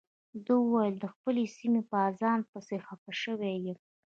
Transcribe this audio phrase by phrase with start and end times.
[0.45, 3.77] ده وویل د خپلې سیمې په اذان پسې خپه شوی یم.